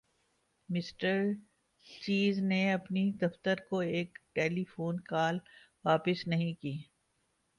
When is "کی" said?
6.61-6.77